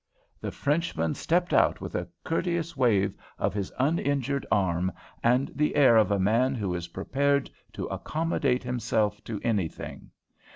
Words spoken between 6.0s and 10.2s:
a man who is prepared to accommodate himself to anything.